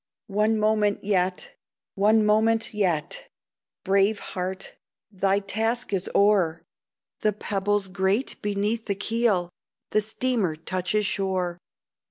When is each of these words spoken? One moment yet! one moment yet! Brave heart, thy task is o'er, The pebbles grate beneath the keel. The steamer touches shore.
One 0.33 0.57
moment 0.57 1.03
yet! 1.03 1.51
one 1.93 2.25
moment 2.25 2.73
yet! 2.73 3.29
Brave 3.83 4.17
heart, 4.33 4.73
thy 5.11 5.37
task 5.41 5.93
is 5.93 6.09
o'er, 6.15 6.63
The 7.19 7.33
pebbles 7.33 7.87
grate 7.87 8.35
beneath 8.41 8.85
the 8.87 8.95
keel. 8.95 9.51
The 9.91 10.01
steamer 10.01 10.55
touches 10.55 11.05
shore. 11.05 11.59